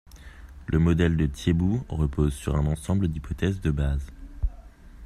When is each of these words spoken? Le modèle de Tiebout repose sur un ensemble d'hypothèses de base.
Le 0.65 0.79
modèle 0.79 1.15
de 1.15 1.27
Tiebout 1.27 1.85
repose 1.87 2.33
sur 2.33 2.55
un 2.55 2.65
ensemble 2.65 3.07
d'hypothèses 3.07 3.61
de 3.61 3.69
base. 3.69 4.07